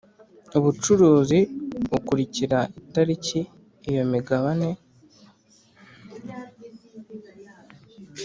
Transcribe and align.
ubucuruzi 0.57 1.39
ukurikira 1.97 2.59
itariki 2.81 3.39
iyo 3.89 4.03
migabane 4.11 4.69